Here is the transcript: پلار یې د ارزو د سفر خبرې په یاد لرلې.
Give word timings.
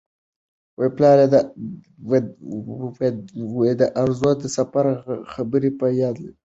پلار 0.95 1.17
یې 3.65 3.73
د 3.81 3.83
ارزو 4.01 4.31
د 4.41 4.45
سفر 4.57 4.85
خبرې 5.33 5.71
په 5.79 5.85
یاد 6.01 6.15
لرلې. 6.23 6.31